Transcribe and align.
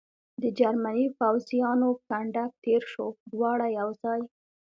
د 0.41 0.43
جرمني 0.59 1.05
پوځیانو 1.19 1.89
کنډک 2.07 2.51
تېر 2.63 2.81
شو، 2.91 3.07
دواړه 3.31 3.65
یو 3.79 3.89
ځای. 4.01 4.21